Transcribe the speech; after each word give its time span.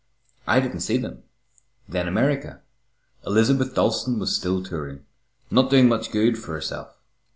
I 0.47 0.59
didn't 0.59 0.79
see 0.79 0.97
them. 0.97 1.21
Then 1.87 2.07
America. 2.07 2.61
Elizabeth 3.23 3.75
Dalstan 3.75 4.17
was 4.17 4.35
still 4.35 4.63
touring, 4.63 5.05
not 5.51 5.69
doing 5.69 5.87
much 5.87 6.09
good 6.09 6.39
for 6.39 6.53
herself. 6.53 6.97